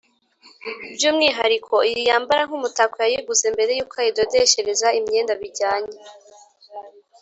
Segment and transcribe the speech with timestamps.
[0.93, 5.97] by’umwihariko iyi yambara nk’umutako yayiguze mbere y’uko ayidodeshereza imyenda bijyanye